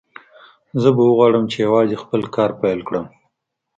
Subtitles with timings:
[0.81, 3.05] زه به وغواړم چې یوازې خپل کار پیل کړم